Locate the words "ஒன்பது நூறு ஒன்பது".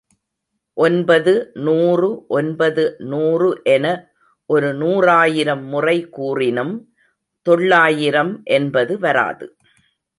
0.77-2.83